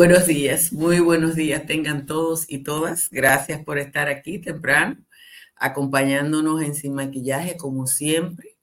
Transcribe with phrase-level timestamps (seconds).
[0.00, 3.10] Buenos días, muy buenos días tengan todos y todas.
[3.10, 4.96] Gracias por estar aquí temprano,
[5.56, 8.56] acompañándonos en Sin Maquillaje como siempre.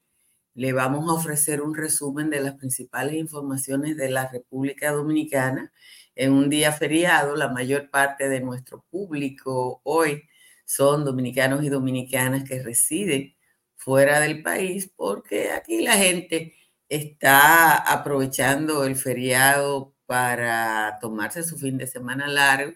[0.55, 5.71] Le vamos a ofrecer un resumen de las principales informaciones de la República Dominicana
[6.15, 7.35] en un día feriado.
[7.35, 10.23] La mayor parte de nuestro público hoy
[10.65, 13.35] son dominicanos y dominicanas que residen
[13.75, 16.55] fuera del país porque aquí la gente
[16.89, 22.73] está aprovechando el feriado para tomarse su fin de semana largo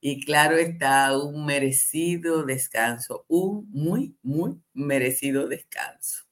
[0.00, 6.24] y claro está un merecido descanso, un muy, muy merecido descanso.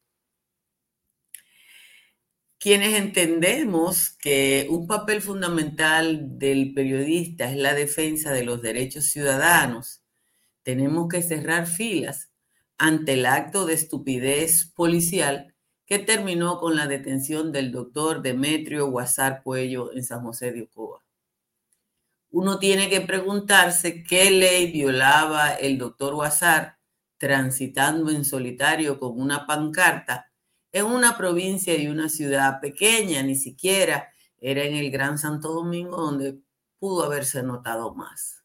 [2.59, 10.03] Quienes entendemos que un papel fundamental del periodista es la defensa de los derechos ciudadanos,
[10.63, 12.31] tenemos que cerrar filas
[12.79, 15.52] ante el acto de estupidez policial
[15.99, 21.05] terminó con la detención del doctor Demetrio Guasar Puello en San José de Ocoa.
[22.31, 26.79] Uno tiene que preguntarse qué ley violaba el doctor Guasar
[27.19, 30.33] transitando en solitario con una pancarta
[30.73, 35.99] en una provincia y una ciudad pequeña, ni siquiera era en el Gran Santo Domingo
[35.99, 36.41] donde
[36.79, 38.43] pudo haberse notado más.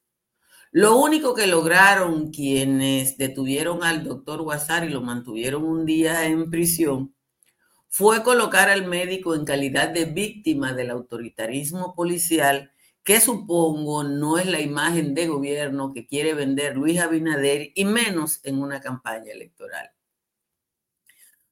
[0.71, 6.51] Lo único que lograron quienes detuvieron al doctor Guasar y lo mantuvieron un día en
[6.51, 7.15] prisión
[7.97, 12.71] fue colocar al médico en calidad de víctima del autoritarismo policial,
[13.03, 18.39] que supongo no es la imagen de gobierno que quiere vender Luis Abinader y menos
[18.43, 19.89] en una campaña electoral.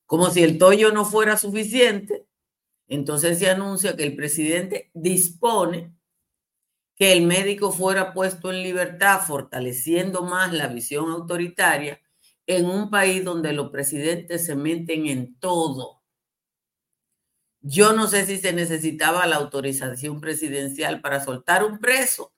[0.06, 2.28] Como si el tollo no fuera suficiente,
[2.88, 5.96] entonces se anuncia que el presidente dispone
[6.96, 12.00] que el médico fuera puesto en libertad, fortaleciendo más la visión autoritaria
[12.46, 16.05] en un país donde los presidentes se meten en todo
[17.68, 22.32] yo no sé si se necesitaba la autorización presidencial para soltar un preso,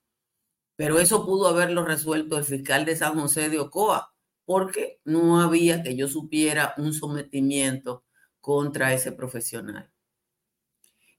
[0.78, 4.14] pero eso pudo haberlo resuelto el fiscal de San José de Ocoa,
[4.46, 8.06] porque no había que yo supiera un sometimiento
[8.40, 9.92] contra ese profesional.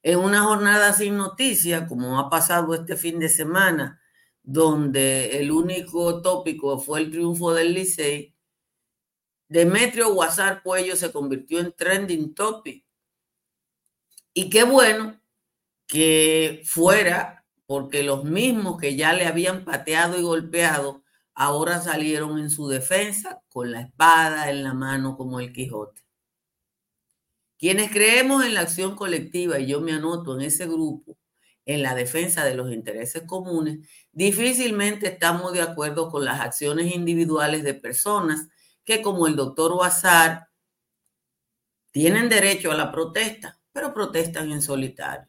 [0.01, 4.01] En una jornada sin noticia, como ha pasado este fin de semana,
[4.41, 8.35] donde el único tópico fue el triunfo del Licey,
[9.47, 12.88] Demetrio Guasar Puello se convirtió en trending topic
[14.33, 15.19] y qué bueno
[15.87, 21.03] que fuera, porque los mismos que ya le habían pateado y golpeado,
[21.33, 26.03] ahora salieron en su defensa con la espada en la mano como el Quijote.
[27.57, 31.17] Quienes creemos en la acción colectiva, y yo me anoto en ese grupo,
[31.65, 37.63] en la defensa de los intereses comunes, difícilmente estamos de acuerdo con las acciones individuales
[37.63, 38.47] de personas
[38.83, 40.47] que, como el doctor Bazar,
[41.91, 45.27] tienen derecho a la protesta, pero protestan en solitario.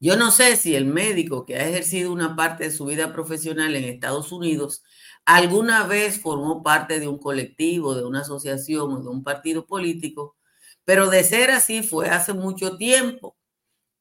[0.00, 3.74] Yo no sé si el médico que ha ejercido una parte de su vida profesional
[3.74, 4.84] en Estados Unidos
[5.24, 10.36] alguna vez formó parte de un colectivo, de una asociación o de un partido político,
[10.84, 13.36] pero de ser así fue hace mucho tiempo,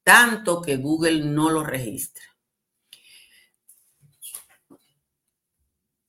[0.03, 2.23] tanto que Google no lo registra.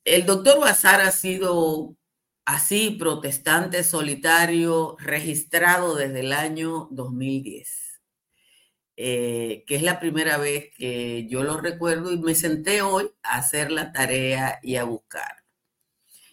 [0.05, 1.97] El doctor Bazar ha sido
[2.49, 8.01] así protestante solitario registrado desde el año 2010,
[8.97, 13.37] eh, que es la primera vez que yo lo recuerdo y me senté hoy a
[13.37, 15.45] hacer la tarea y a buscar.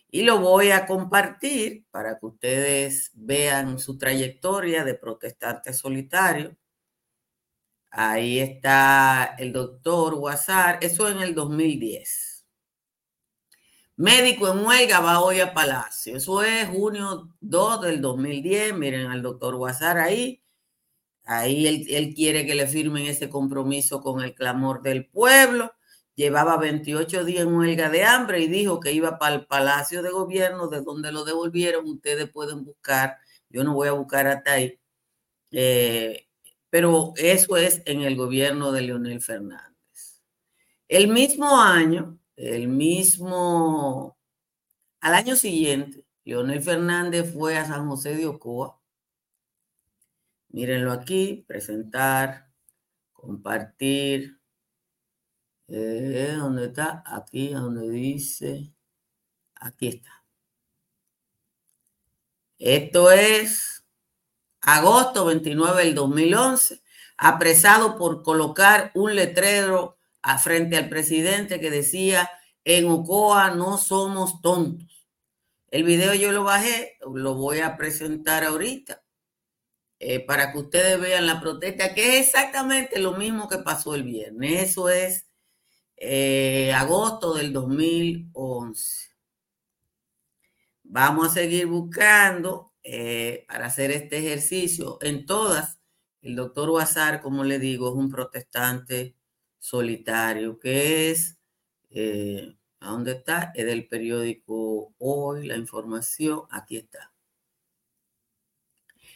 [0.10, 6.56] Y lo voy a compartir para que ustedes vean su trayectoria de protestante solitario.
[7.92, 12.25] Ahí está el doctor Guasar, eso en el 2010.
[13.98, 16.18] Médico en huelga va hoy a Palacio.
[16.18, 18.74] Eso es junio 2 del 2010.
[18.76, 20.44] Miren al doctor Guasar ahí.
[21.24, 25.74] Ahí él, quiere que le firmen ese compromiso con el clamor del pueblo.
[26.16, 30.12] Llevaba 28 días en huelga de hambre y dijo que iba para el Palacio de
[30.12, 31.88] Gobierno, de donde lo devolvieron.
[31.88, 33.18] Ustedes pueden buscar.
[33.50, 34.80] Yo no voy a buscar hasta ahí.
[35.52, 36.28] Eh,
[36.70, 40.22] pero eso es en el gobierno de Leonel Fernández.
[40.88, 44.18] El mismo año, el mismo,
[45.00, 48.80] al año siguiente, Leonel Fernández fue a San José de Ocoa.
[50.50, 52.50] Mírenlo aquí, presentar,
[53.14, 54.40] compartir.
[55.68, 57.04] Eh, ¿Dónde está?
[57.06, 58.74] Aquí, donde dice.
[59.56, 60.26] Aquí está.
[62.58, 63.86] Esto es
[64.62, 66.82] agosto 29 del 2011,
[67.18, 69.95] apresado por colocar un letrero
[70.40, 72.30] frente al presidente que decía,
[72.64, 75.08] en Ocoa no somos tontos.
[75.70, 79.04] El video yo lo bajé, lo voy a presentar ahorita.
[80.00, 84.04] eh, para que ustedes vean la protesta, que es exactamente lo mismo que pasó el
[84.04, 84.72] viernes.
[84.72, 85.28] Eso es
[85.98, 89.10] eh, agosto del 2011.
[90.84, 95.80] Vamos a seguir buscando eh, para hacer este ejercicio en todas.
[96.22, 99.16] El doctor Huazar, como le digo, es un protestante
[99.66, 101.40] solitario, que es,
[102.80, 103.52] ¿a dónde está?
[103.56, 107.12] Es del periódico Hoy, la información, aquí está.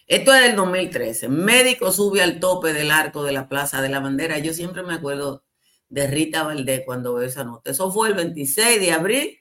[0.07, 1.29] Esto es del 2013.
[1.29, 4.39] Médico sube al tope del arco de la Plaza de la Bandera.
[4.39, 5.43] Yo siempre me acuerdo
[5.87, 7.69] de Rita Valdés cuando veo esa nota.
[7.69, 9.39] Eso fue el 26 de abril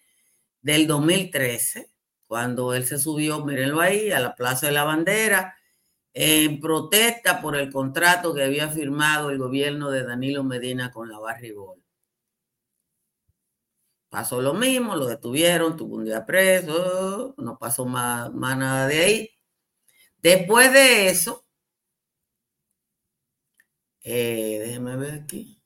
[0.61, 1.91] del 2013,
[2.27, 5.57] cuando él se subió, mírenlo ahí, a la Plaza de la Bandera,
[6.21, 11.21] en protesta por el contrato que había firmado el gobierno de Danilo Medina con la
[11.21, 11.81] Barrigol.
[14.09, 18.99] Pasó lo mismo, lo detuvieron, tuvo un día preso, no pasó más, más nada de
[18.99, 19.31] ahí.
[20.21, 21.47] Después de eso,
[24.03, 25.63] eh, déjenme ver aquí.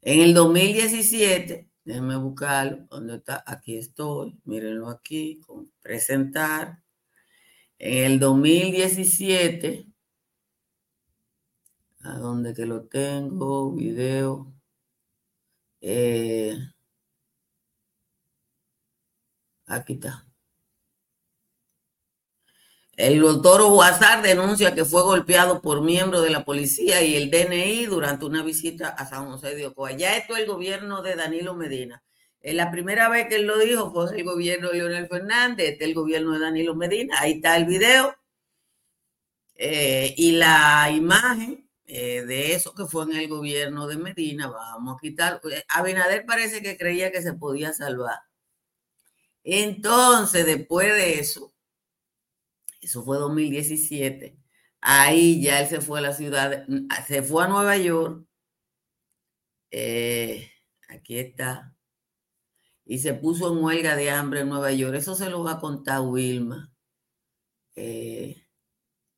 [0.00, 3.44] En el 2017, déjenme buscarlo, ¿dónde está?
[3.46, 6.82] Aquí estoy, mírenlo aquí, con presentar.
[7.80, 9.86] En el 2017,
[12.02, 13.72] ¿a dónde que lo tengo?
[13.72, 14.52] Video.
[15.80, 16.58] Eh,
[19.66, 20.26] aquí está.
[22.96, 27.86] El doctor Huazar denuncia que fue golpeado por miembros de la policía y el DNI
[27.86, 29.92] durante una visita a San José de Ocoa.
[29.92, 32.02] Ya esto es el gobierno de Danilo Medina.
[32.42, 35.88] La primera vez que él lo dijo fue el gobierno de Leonel Fernández, este es
[35.90, 37.20] el gobierno de Danilo Medina.
[37.20, 38.16] Ahí está el video.
[39.56, 44.96] Eh, y la imagen eh, de eso que fue en el gobierno de Medina, vamos
[44.96, 45.40] a quitar.
[45.52, 48.20] Eh, Abinader parece que creía que se podía salvar.
[49.44, 51.52] Entonces, después de eso,
[52.80, 54.36] eso fue 2017.
[54.80, 56.66] Ahí ya él se fue a la ciudad,
[57.06, 58.24] se fue a Nueva York.
[59.70, 60.50] Eh,
[60.88, 61.74] aquí está.
[62.90, 64.96] Y se puso en huelga de hambre en Nueva York.
[64.96, 66.72] Eso se lo va a contar Wilma.
[67.76, 68.44] Eh,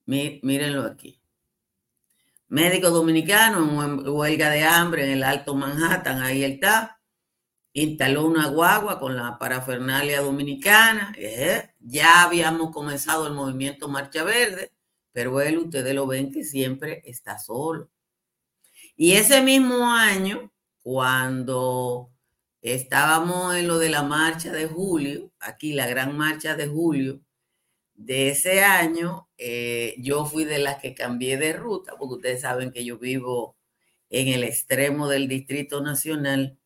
[0.04, 1.22] mírenlo aquí.
[2.48, 6.20] Médico dominicano en huelga de hambre en el Alto Manhattan.
[6.20, 7.00] Ahí está
[7.72, 11.14] instaló una guagua con la parafernalia dominicana.
[11.16, 11.70] ¿eh?
[11.78, 14.70] Ya habíamos comenzado el movimiento Marcha Verde,
[15.12, 17.88] pero él, ustedes lo ven que siempre está solo.
[18.96, 20.52] Y ese mismo año,
[20.82, 22.12] cuando
[22.62, 27.20] estábamos en lo de la marcha de julio, aquí la gran marcha de julio
[27.94, 32.73] de ese año, eh, yo fui de las que cambié de ruta, porque ustedes saben
[32.73, 33.56] que yo vivo
[34.11, 36.59] en el extremo del Distrito Nacional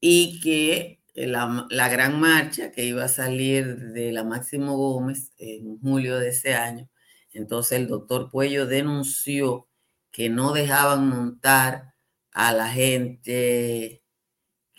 [0.00, 6.18] y que la, gran marcha que iba a salir de la Máximo Gómez en julio
[6.18, 6.88] de ese año,
[7.32, 9.68] entonces el doctor Puello denunció
[10.10, 11.94] que no dejaban montar
[12.32, 14.01] a la gente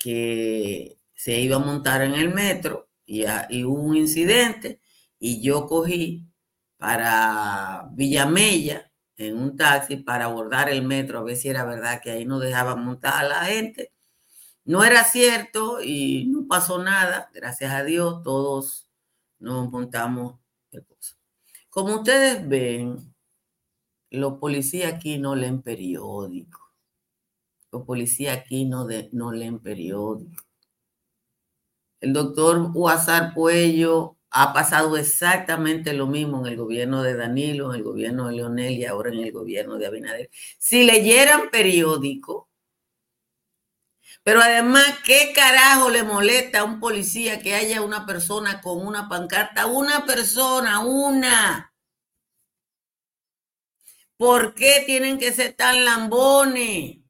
[0.03, 4.81] que se iba a montar en el metro y, y hubo un incidente
[5.19, 6.27] y yo cogí
[6.77, 12.11] para Villamella en un taxi para abordar el metro a ver si era verdad que
[12.11, 13.93] ahí no dejaban montar a la gente
[14.65, 18.87] no era cierto y no pasó nada, gracias a Dios, todos
[19.39, 20.39] nos montamos
[20.71, 20.85] el.
[21.69, 23.13] Como ustedes ven,
[24.09, 26.62] los policías aquí no leen periódico.
[27.73, 30.43] Los policías aquí no, leen periódico.
[31.99, 37.79] El doctor Huazar Puello ha pasado exactamente lo mismo en el gobierno de Danilo, en
[37.79, 40.29] el gobierno de Leonel y ahora en el gobierno de Abinader.
[40.59, 42.47] Si leyeran periódico,
[44.23, 49.09] pero además, ¿qué carajo le molesta a un policía que haya una persona con una
[49.09, 49.65] pancarta?
[49.65, 51.73] Una persona, una.
[54.17, 57.02] ¿Por qué tienen que ser tan lambones?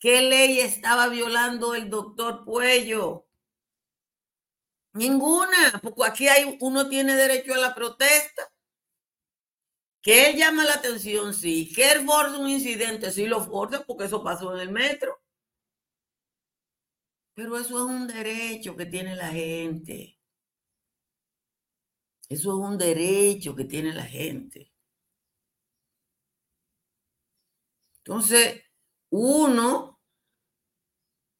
[0.00, 3.26] ¿Qué ley estaba violando el doctor Puello?
[4.94, 8.50] Ninguna, porque aquí hay, uno tiene derecho a la protesta.
[10.02, 11.72] Que él llama la atención, sí.
[11.74, 15.20] Que él force un incidente, sí lo force, porque eso pasó en el metro.
[17.34, 20.18] Pero eso es un derecho que tiene la gente.
[22.28, 24.72] Eso es un derecho que tiene la gente.
[28.04, 28.62] Entonces,
[29.10, 30.00] uno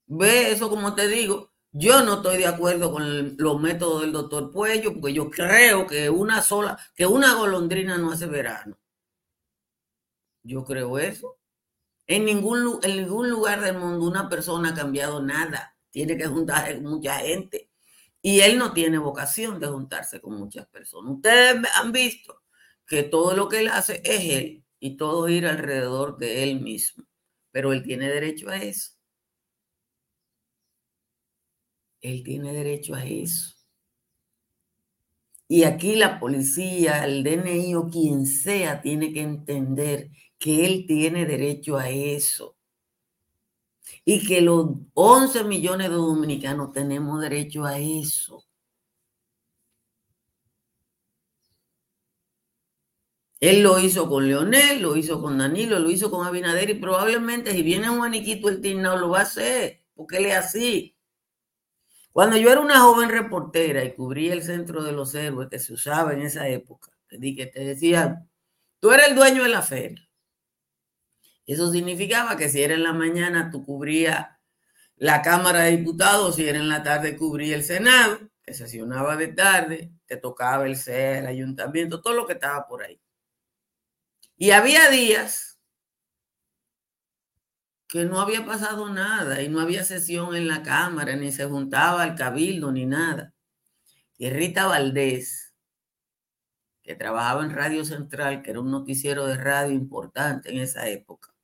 [0.06, 1.52] ve eso como te digo.
[1.70, 6.08] Yo no estoy de acuerdo con los métodos del doctor Puello, porque yo creo que
[6.10, 8.78] una sola, que una golondrina no hace verano.
[10.42, 11.38] Yo creo eso.
[12.06, 16.80] En ningún, en ningún lugar del mundo una persona ha cambiado nada tiene que juntar
[16.80, 17.70] mucha gente.
[18.22, 21.14] Y él no tiene vocación de juntarse con muchas personas.
[21.14, 22.42] Ustedes han visto
[22.86, 27.04] que todo lo que él hace es él y todo ir alrededor de él mismo.
[27.50, 28.92] Pero él tiene derecho a eso.
[32.00, 33.54] Él tiene derecho a eso.
[35.48, 41.24] Y aquí la policía, el DNI o quien sea tiene que entender que él tiene
[41.26, 42.56] derecho a eso.
[44.04, 48.47] Y que los 11 millones de dominicanos tenemos derecho a eso.
[53.40, 57.52] Él lo hizo con Leonel, lo hizo con Danilo, lo hizo con Abinader y probablemente
[57.52, 60.96] si viene Juaniquito el no lo va a hacer, porque él es así.
[62.12, 65.72] Cuando yo era una joven reportera y cubría el centro de los héroes que se
[65.72, 68.26] usaba en esa época, que te decía,
[68.80, 70.08] tú eres el dueño de la feria.
[71.46, 74.26] Eso significaba que si era en la mañana, tú cubrías
[74.96, 79.28] la Cámara de Diputados, si era en la tarde, cubría el Senado, que sesionaba de
[79.28, 83.00] tarde, te tocaba el CER, el ayuntamiento, todo lo que estaba por ahí.
[84.38, 85.58] Y había días
[87.88, 92.04] que no había pasado nada y no había sesión en la Cámara, ni se juntaba
[92.04, 93.34] al cabildo, ni nada.
[94.16, 95.54] Y Rita Valdés,
[96.82, 101.34] que trabajaba en Radio Central, que era un noticiero de radio importante en esa época,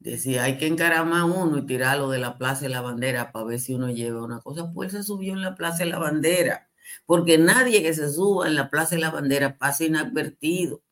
[0.00, 3.60] decía, hay que encaramar uno y tirarlo de la Plaza de la Bandera para ver
[3.60, 4.72] si uno lleva una cosa.
[4.72, 6.69] Pues se subió en la Plaza de la Bandera
[7.06, 10.82] porque nadie que se suba en la Plaza de la Bandera pasa inadvertido.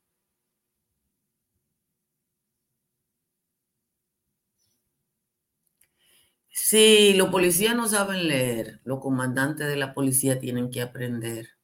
[6.50, 11.56] Si los policías no saben leer, los comandantes de la policía tienen que aprender.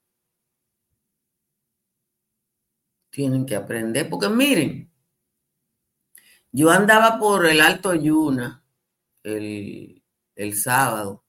[3.10, 4.90] Tienen que aprender, porque miren,
[6.52, 8.64] yo andaba por el Alto Yuna
[9.24, 10.02] el,
[10.36, 11.23] el sábado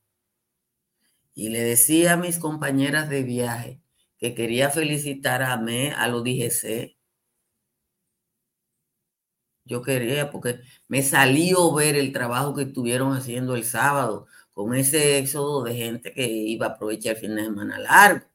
[1.36, 3.82] y le decía a mis compañeras de viaje
[4.18, 6.96] que quería felicitar a mí, a los DGC.
[9.66, 15.18] Yo quería, porque me salió ver el trabajo que estuvieron haciendo el sábado con ese
[15.20, 18.26] éxodo de gente que iba a aprovechar el fin de semana largo.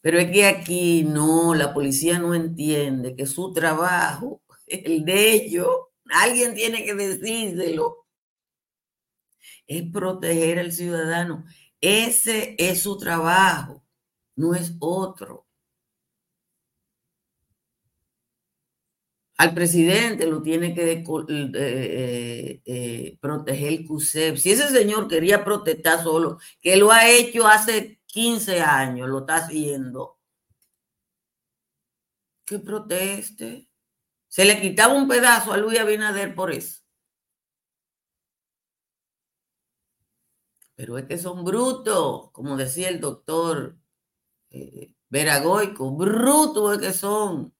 [0.00, 5.68] Pero es que aquí no, la policía no entiende que su trabajo, el de ellos,
[6.10, 7.99] alguien tiene que decírselo
[9.70, 11.44] es proteger al ciudadano.
[11.80, 13.84] Ese es su trabajo,
[14.34, 15.46] no es otro.
[19.38, 21.04] Al presidente lo tiene que eh,
[21.54, 24.36] eh, eh, proteger el CUSEP.
[24.36, 29.36] Si ese señor quería protestar solo, que lo ha hecho hace 15 años, lo está
[29.36, 30.18] haciendo,
[32.44, 33.68] que proteste.
[34.26, 36.79] Se le quitaba un pedazo a Luis Abinader por eso.
[40.80, 43.76] Pero es que son brutos, como decía el doctor
[44.48, 47.54] eh, Veragoico, brutos es que son.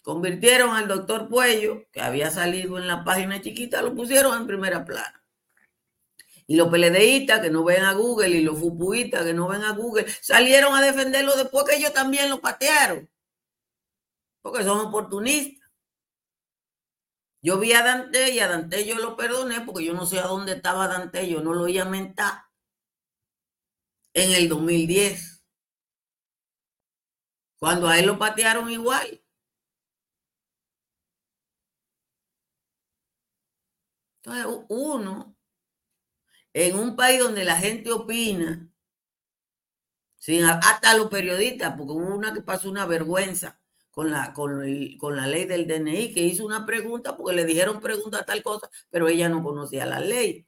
[0.00, 4.86] Convirtieron al doctor Puello, que había salido en la página chiquita, lo pusieron en primera
[4.86, 5.22] plana.
[6.46, 9.72] Y los peledeístas que no ven a Google y los fupuistas que no ven a
[9.72, 13.06] Google salieron a defenderlo después que ellos también lo patearon.
[14.40, 15.65] Porque son oportunistas.
[17.42, 20.26] Yo vi a Dante y a Dante yo lo perdoné porque yo no sé a
[20.26, 22.44] dónde estaba Dante, yo no lo iba a mentar
[24.14, 25.44] en el 2010.
[27.58, 29.22] Cuando a él lo patearon igual.
[34.22, 35.36] Entonces, uno,
[36.52, 38.68] en un país donde la gente opina,
[40.16, 43.60] sin, hasta los periodistas, porque hubo una que pasó una vergüenza
[43.96, 48.26] con la, con, la ley del DNI, que hizo una pregunta porque le dijeron pregunta
[48.26, 50.46] tal cosa, pero ella no conocía la ley.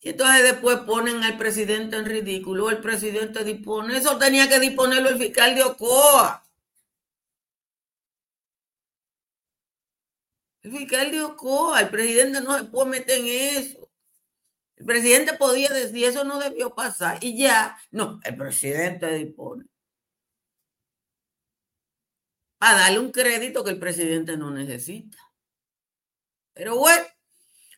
[0.00, 5.10] Y entonces después ponen al presidente en ridículo, el presidente dispone, eso tenía que disponerlo
[5.10, 6.42] el fiscal de Ocoa.
[10.62, 13.90] El fiscal de Ocoa, el presidente no se puede meter en eso.
[14.76, 19.66] El presidente podía decir, eso no debió pasar, y ya, no, el presidente dispone
[22.58, 25.18] para darle un crédito que el presidente no necesita.
[26.52, 27.06] Pero bueno,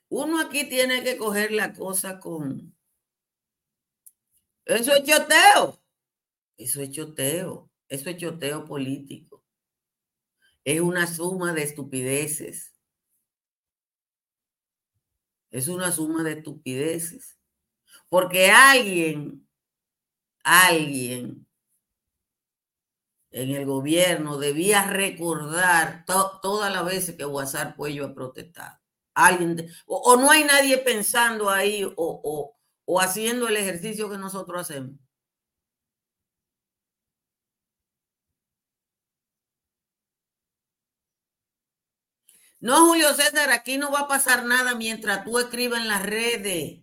[0.09, 2.75] uno aquí tiene que coger la cosa con...
[4.65, 5.83] Eso es choteo.
[6.57, 7.71] Eso es choteo.
[7.89, 9.45] Eso es choteo político.
[10.65, 12.73] Es una suma de estupideces.
[15.51, 17.39] Es una suma de estupideces.
[18.09, 19.49] Porque alguien,
[20.43, 21.47] alguien
[23.31, 28.79] en el gobierno debía recordar todas las veces que WhatsApp Puello ha protestado.
[29.15, 34.97] Alguien, o, no hay nadie pensando ahí o, o haciendo el ejercicio que nosotros hacemos.
[42.61, 46.81] No, Julio César, aquí no va a pasar nada mientras tú escribas en las redes.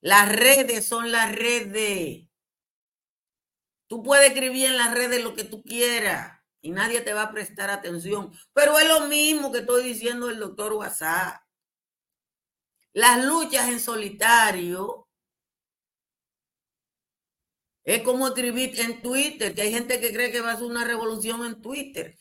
[0.00, 2.25] Las redes son las redes.
[3.86, 7.32] Tú puedes escribir en las redes lo que tú quieras y nadie te va a
[7.32, 8.32] prestar atención.
[8.52, 11.42] Pero es lo mismo que estoy diciendo el doctor WhatsApp.
[12.92, 15.08] Las luchas en solitario
[17.84, 20.84] es como escribir en Twitter, que hay gente que cree que va a ser una
[20.84, 22.18] revolución en Twitter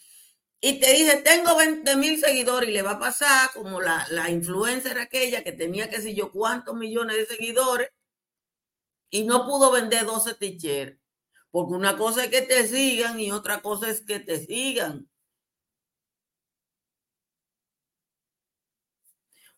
[0.67, 4.31] y te dice, tengo 20 mil seguidores y le va a pasar como la, la
[4.31, 7.89] influencer aquella que tenía que sé yo cuántos millones de seguidores
[9.11, 10.97] y no pudo vender 12 t
[11.55, 15.09] Porque una cosa es que te sigan y otra cosa es que te sigan.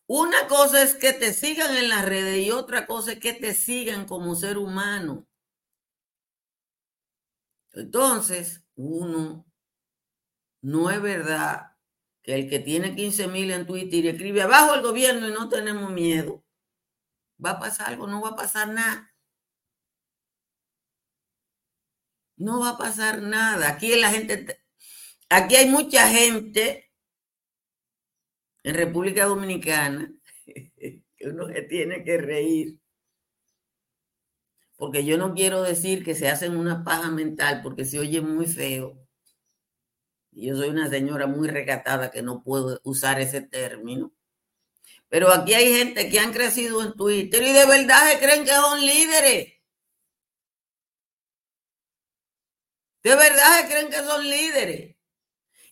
[0.06, 3.52] Una cosa es que te sigan en las redes y otra cosa es que te
[3.52, 5.26] sigan como ser humano.
[7.72, 9.44] Entonces, uno
[10.62, 11.72] no es verdad
[12.22, 15.48] que el que tiene 15 mil en Twitter y escribe abajo el gobierno y no
[15.48, 16.44] tenemos miedo,
[17.44, 19.12] va a pasar algo, no va a pasar nada.
[22.38, 23.68] No va a pasar nada.
[23.68, 24.60] Aquí la gente,
[25.28, 26.90] aquí hay mucha gente
[28.62, 30.12] en República Dominicana
[30.46, 32.78] que uno se tiene que reír.
[34.76, 38.46] Porque yo no quiero decir que se hacen una paja mental porque se oye muy
[38.46, 38.96] feo.
[40.30, 44.12] Yo soy una señora muy recatada que no puedo usar ese término.
[45.08, 48.52] Pero aquí hay gente que han crecido en Twitter y de verdad se creen que
[48.52, 49.57] son líderes.
[53.02, 54.96] De verdad se creen que son líderes.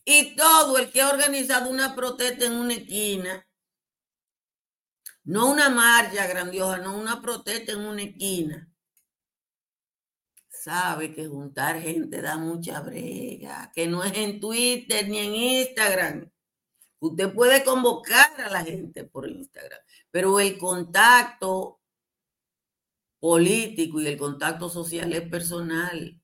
[0.05, 3.47] Y todo el que ha organizado una protesta en una esquina,
[5.25, 8.71] no una marcha grandiosa, no una protesta en una esquina,
[10.49, 16.31] sabe que juntar gente da mucha brega, que no es en Twitter ni en Instagram.
[16.99, 21.81] Usted puede convocar a la gente por Instagram, pero el contacto
[23.21, 26.21] político y el contacto social es personal.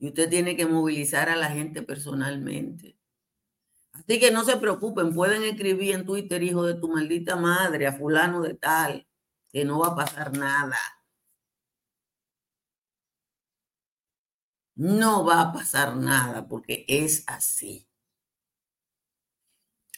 [0.00, 2.98] Y usted tiene que movilizar a la gente personalmente.
[3.92, 7.92] Así que no se preocupen, pueden escribir en Twitter, hijo de tu maldita madre, a
[7.92, 9.06] fulano de tal,
[9.52, 10.78] que no va a pasar nada.
[14.76, 17.86] No va a pasar nada porque es así.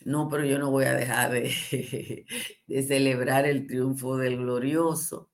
[0.05, 2.27] No, pero yo no voy a dejar de,
[2.89, 5.32] celebrar el triunfo del glorioso.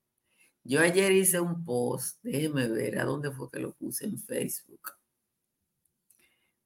[0.63, 4.91] Yo ayer hice un post, déjeme ver a dónde fue que lo puse en Facebook,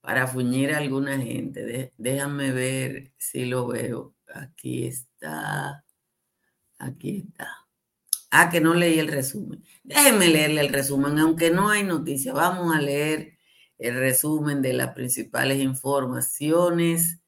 [0.01, 1.93] para fuñir a alguna gente.
[1.97, 4.15] déjame ver si lo veo.
[4.33, 5.85] Aquí está,
[6.77, 7.63] aquí está.
[8.31, 9.63] Ah, que no leí el resumen.
[9.83, 12.33] Déjenme leerle el resumen, aunque no hay noticias.
[12.35, 13.37] Vamos a leer
[13.77, 17.21] el resumen de las principales informaciones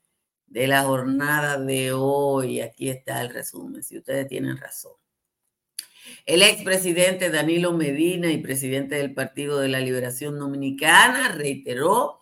[0.48, 2.62] de la jornada de hoy.
[2.62, 4.94] Aquí está el resumen, si ustedes tienen razón.
[6.26, 12.20] El expresidente Danilo Medina y presidente del Partido de la Liberación Dominicana reiteró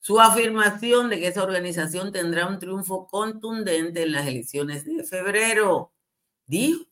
[0.00, 5.92] su afirmación de que esa organización tendrá un triunfo contundente en las elecciones de febrero.
[6.46, 6.86] Dijo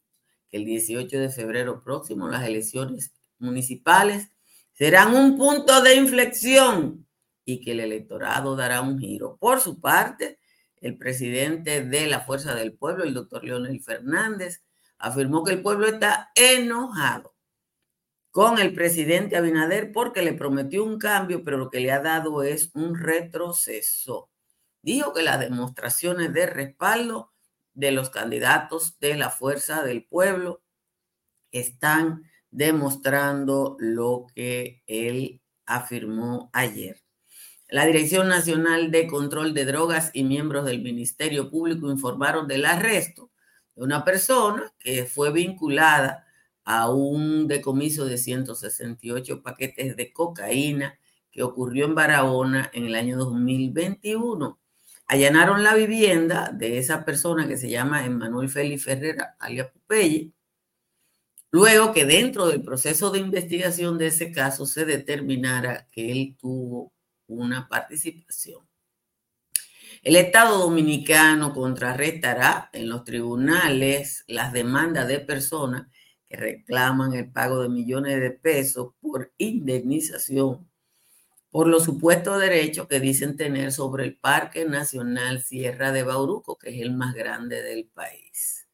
[0.48, 4.30] que el 18 de febrero próximo las elecciones municipales
[4.72, 7.06] serán un punto de inflexión
[7.44, 9.38] y que el electorado dará un giro.
[9.40, 10.38] Por su parte,
[10.80, 14.62] el presidente de la Fuerza del Pueblo, el doctor Leonel Fernández,
[14.98, 17.34] afirmó que el pueblo está enojado
[18.30, 22.42] con el presidente Abinader porque le prometió un cambio, pero lo que le ha dado
[22.42, 24.30] es un retroceso.
[24.82, 27.32] Dijo que las demostraciones de respaldo
[27.74, 30.62] de los candidatos de la fuerza del pueblo
[31.50, 37.02] están demostrando lo que él afirmó ayer.
[37.68, 43.27] La Dirección Nacional de Control de Drogas y miembros del Ministerio Público informaron del arresto
[43.78, 46.26] una persona que fue vinculada
[46.64, 50.98] a un decomiso de 168 paquetes de cocaína
[51.30, 54.58] que ocurrió en Barahona en el año 2021
[55.08, 60.32] allanaron la vivienda de esa persona que se llama Emanuel Félix Ferrera, alias Popeye,
[61.50, 66.92] luego que dentro del proceso de investigación de ese caso se determinara que él tuvo
[67.26, 68.67] una participación.
[70.02, 75.88] El Estado dominicano contrarrestará en los tribunales las demandas de personas
[76.28, 80.68] que reclaman el pago de millones de pesos por indemnización
[81.50, 86.70] por los supuestos derechos que dicen tener sobre el Parque Nacional Sierra de Bauruco, que
[86.70, 88.68] es el más grande del país.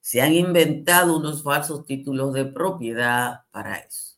[0.00, 4.13] Se han inventado unos falsos títulos de propiedad para eso.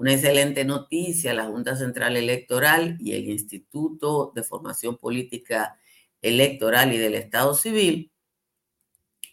[0.00, 5.78] Una excelente noticia, la Junta Central Electoral y el Instituto de Formación Política
[6.22, 8.10] Electoral y del Estado Civil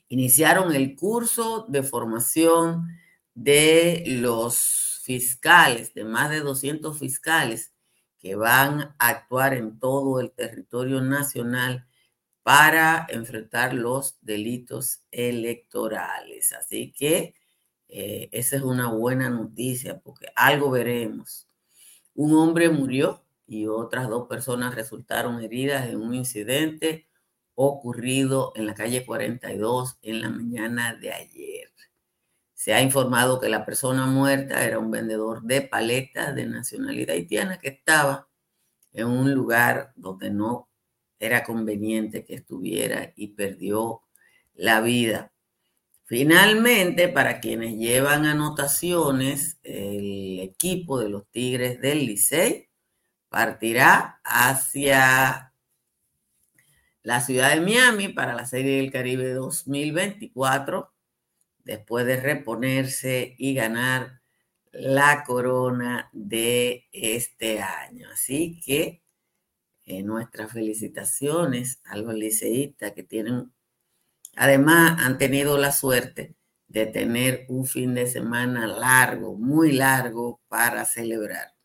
[0.10, 2.86] iniciaron el curso de formación
[3.34, 7.74] de los fiscales, de más de 200 fiscales
[8.20, 11.88] que van a actuar en todo el territorio nacional
[12.44, 16.52] para enfrentar los delitos electorales.
[16.52, 17.36] Así que
[17.90, 21.48] eh, esa es una buena noticia porque algo veremos.
[22.16, 27.08] Un hombre murió y otras dos personas resultaron heridas en un incidente
[27.56, 31.72] ocurrido en la calle 42 en la mañana de ayer.
[32.54, 37.60] Se ha informado que la persona muerta era un vendedor de paletas de nacionalidad haitiana
[37.60, 38.28] que estaba
[38.94, 40.70] en un lugar donde no
[41.20, 44.02] era conveniente que estuviera y perdió
[44.54, 45.32] la vida.
[46.08, 52.70] Finalmente, para quienes llevan anotaciones, el equipo de los Tigres del Licey
[53.28, 55.54] partirá hacia
[57.04, 60.94] la ciudad de Miami para la Serie del Caribe 2024,
[61.66, 64.22] después de reponerse y ganar
[64.72, 68.08] la corona de este año.
[68.14, 69.04] Así que
[69.86, 73.52] eh, nuestras felicitaciones a los liceístas que tienen,
[74.38, 76.36] además han tenido la suerte
[76.68, 81.58] de tener un fin de semana largo, muy largo para celebrar.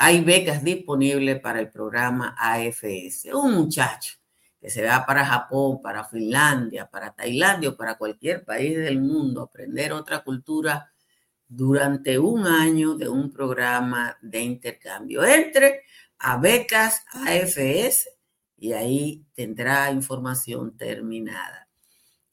[0.02, 3.34] hay becas disponibles para el programa AFS.
[3.34, 4.14] Un muchacho
[4.58, 9.42] que se va para Japón, para Finlandia, para Tailandia o para cualquier país del mundo,
[9.42, 10.90] aprender otra cultura
[11.50, 15.26] durante un año de un programa de intercambio.
[15.26, 15.82] Entre
[16.18, 18.10] a becas AFS
[18.56, 21.68] y ahí tendrá información terminada.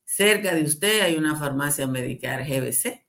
[0.04, 3.04] Cerca de usted hay una farmacia medical GBC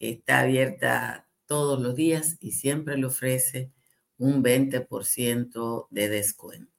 [0.00, 3.70] que está abierta todos los días y siempre le ofrece
[4.20, 6.70] un 20% de descuento.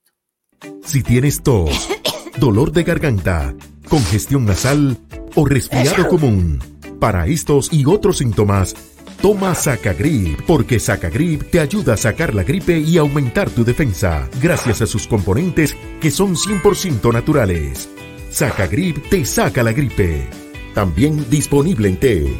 [0.84, 1.90] Si tienes tos,
[2.38, 3.54] dolor de garganta,
[3.90, 4.98] congestión nasal
[5.36, 6.60] o resfriado común,
[7.00, 8.76] para estos y otros síntomas,
[9.22, 14.84] toma Sacagrip, porque Sacagrip te ayuda a sacar la gripe y aumentar tu defensa, gracias
[14.84, 17.90] a sus componentes que son 100% naturales.
[18.30, 20.28] Sacagrip te saca la gripe.
[20.76, 22.34] También disponible en té.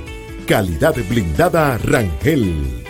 [0.46, 2.81] Calidad blindada Rangel.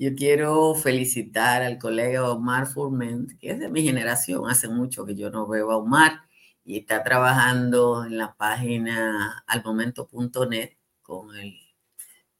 [0.00, 5.14] Yo quiero felicitar al colega Omar Furment, que es de mi generación, hace mucho que
[5.14, 6.22] yo no veo a Omar,
[6.64, 10.70] y está trabajando en la página almomento.net
[11.02, 11.54] con el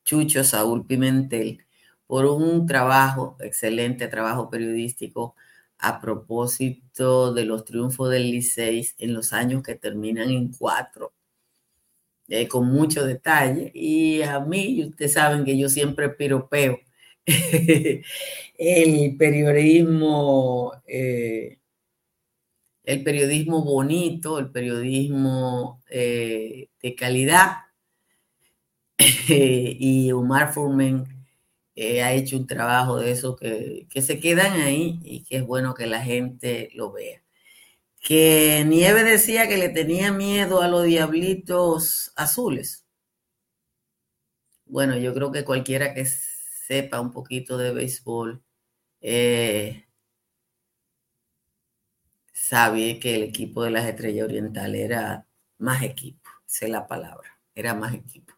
[0.04, 1.66] Chucho Saúl Pimentel
[2.06, 5.36] por un trabajo, excelente trabajo periodístico
[5.76, 11.12] a propósito de los triunfos del Licey en los años que terminan en cuatro,
[12.28, 13.70] eh, con mucho detalle.
[13.74, 16.78] Y a mí, ustedes saben que yo siempre piropeo
[18.58, 21.58] el periodismo, eh,
[22.84, 27.56] el periodismo bonito, el periodismo eh, de calidad.
[29.28, 31.06] y Omar Furmen
[31.74, 35.46] eh, ha hecho un trabajo de eso que, que se quedan ahí y que es
[35.46, 37.22] bueno que la gente lo vea.
[38.00, 42.86] que Nieve decía que le tenía miedo a los diablitos azules.
[44.66, 46.06] Bueno, yo creo que cualquiera que
[46.70, 48.44] sepa un poquito de béisbol
[49.00, 49.86] eh,
[52.32, 55.26] sabe que el equipo de las Estrellas Orientales era
[55.58, 58.34] más equipo, sé la palabra, era más equipo.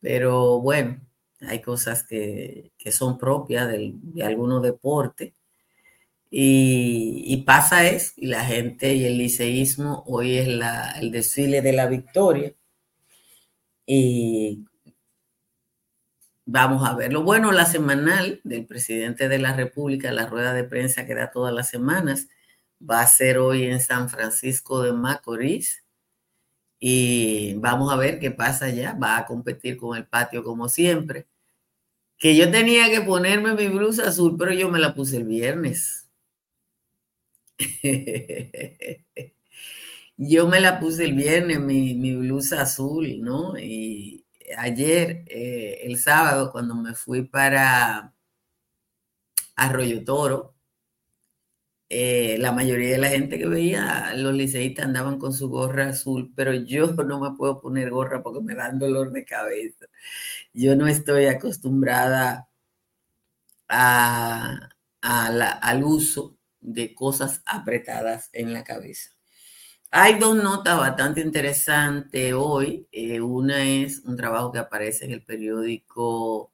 [0.00, 1.00] Pero bueno,
[1.42, 3.94] hay cosas que, son propias de,
[4.24, 5.34] algunos deportes
[6.30, 11.86] y, pasa eso, y la gente y el liceísmo hoy es el desfile de la
[11.88, 12.54] victoria.
[13.86, 14.64] Y
[16.50, 17.12] vamos a ver.
[17.12, 21.30] Lo bueno, la semanal del presidente de la República, la rueda de prensa que da
[21.30, 22.28] todas las semanas,
[22.80, 25.84] va a ser hoy en San Francisco de Macorís.
[26.80, 28.94] Y vamos a ver qué pasa allá.
[28.94, 31.28] Va a competir con el patio como siempre.
[32.18, 36.08] Que yo tenía que ponerme mi blusa azul, pero yo me la puse el viernes.
[40.22, 43.58] Yo me la puse el viernes, mi, blusa azul, ¿no?
[43.58, 44.19] Y
[44.56, 48.14] ayer, eh, el sábado, cuando me fui para
[49.56, 50.54] Arroyo Toro,
[51.92, 56.32] eh, la mayoría de la gente que veía, los liceístas andaban con su gorra azul,
[56.36, 59.86] pero yo no me puedo poner gorra porque me dan dolor de cabeza.
[60.54, 62.48] Yo no estoy acostumbrada
[63.68, 69.10] al uso de cosas apretadas en la cabeza.
[69.92, 72.86] Hay dos notas bastante interesantes hoy.
[72.92, 76.52] Eh, una es un trabajo que aparece en el periódico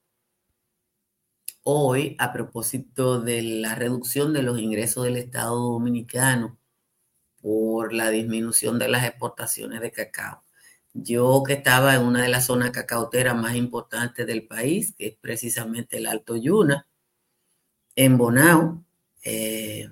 [1.63, 6.59] hoy a propósito de la reducción de los ingresos del Estado Dominicano
[7.43, 10.43] por la disminución de las exportaciones de cacao.
[10.95, 15.17] Yo que estaba en una de las zonas cacaoteras más importantes del país, que es
[15.17, 16.87] precisamente el Alto Yuna,
[17.97, 18.85] en Bonao,
[19.25, 19.91] eh,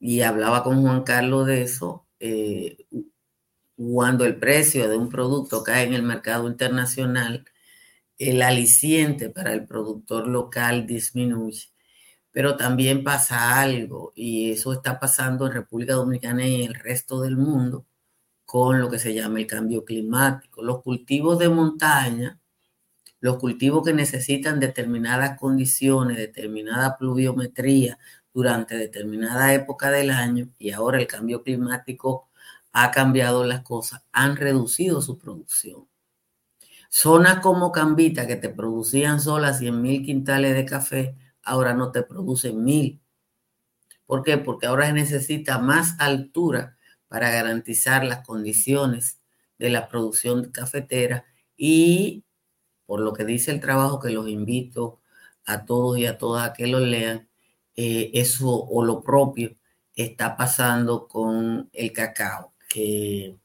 [0.00, 2.86] y hablaba con Juan Carlos de eso, eh,
[3.76, 7.44] cuando el precio de un producto cae en el mercado internacional,
[8.18, 11.70] el aliciente para el productor local disminuye.
[12.32, 17.20] Pero también pasa algo, y eso está pasando en República Dominicana y en el resto
[17.22, 17.86] del mundo,
[18.44, 20.62] con lo que se llama el cambio climático.
[20.62, 22.40] Los cultivos de montaña,
[23.20, 27.98] los cultivos que necesitan determinadas condiciones, determinada pluviometría,
[28.38, 32.28] durante determinada época del año y ahora el cambio climático
[32.70, 35.88] ha cambiado las cosas, han reducido su producción.
[36.88, 42.04] Zonas como Cambita, que te producían solas 100 mil quintales de café, ahora no te
[42.04, 43.00] producen mil.
[44.06, 44.38] ¿Por qué?
[44.38, 49.18] Porque ahora se necesita más altura para garantizar las condiciones
[49.58, 51.24] de la producción cafetera
[51.56, 52.22] y
[52.86, 55.00] por lo que dice el trabajo que los invito
[55.44, 57.27] a todos y a todas a que lo lean,
[57.80, 59.54] eh, eso o lo propio
[59.94, 63.36] está pasando con el cacao, que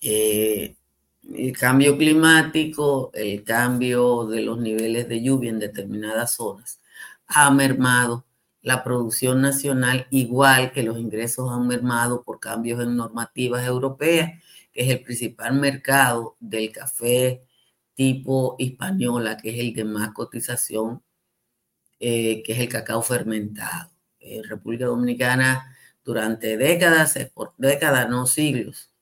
[0.00, 6.80] el cambio climático, el cambio de los niveles de lluvia en determinadas zonas
[7.26, 8.24] ha mermado
[8.62, 14.40] la producción nacional, igual que los ingresos han mermado por cambios en normativas europeas,
[14.72, 17.42] que es el principal mercado del café
[17.94, 21.02] tipo española, que es el de más cotización
[22.00, 23.90] eh, que es el cacao fermentado.
[24.20, 27.18] En República Dominicana, durante décadas,
[27.58, 28.92] décadas, no siglos,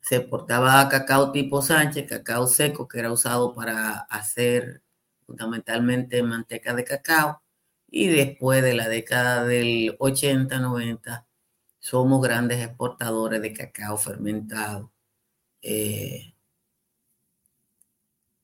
[0.00, 4.82] se exportaba cacao tipo Sánchez, cacao seco, que era usado para hacer
[5.26, 7.42] fundamentalmente manteca de cacao.
[7.90, 11.26] Y después de la década del 80-90,
[11.80, 14.92] somos grandes exportadores de cacao fermentado.
[15.62, 16.34] Eh,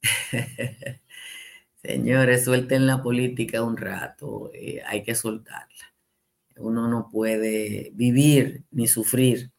[1.85, 5.93] Señores, suelten la política un rato, eh, hay que soltarla.
[6.57, 9.53] Uno no puede vivir ni sufrir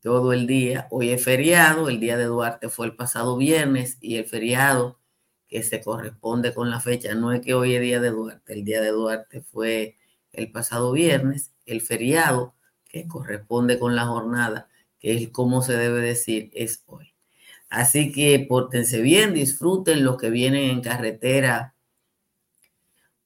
[0.00, 0.88] todo el día.
[0.90, 4.98] Hoy es feriado, el día de Duarte fue el pasado viernes y el feriado
[5.46, 8.64] que se corresponde con la fecha, no es que hoy es día de Duarte, el
[8.64, 9.96] día de Duarte fue
[10.32, 12.56] el pasado viernes, el feriado
[12.88, 17.13] que corresponde con la jornada, que es como se debe decir, es hoy.
[17.74, 21.74] Así que pórtense bien, disfruten los que vienen en carretera,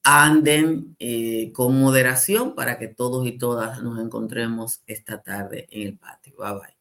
[0.03, 5.97] anden eh, con moderación para que todos y todas nos encontremos esta tarde en el
[5.99, 6.33] patio.
[6.35, 6.79] Bye bye.